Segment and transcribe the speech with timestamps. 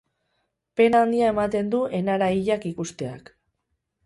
[0.79, 3.31] Pena handia ematen du enara hilak ikusteak.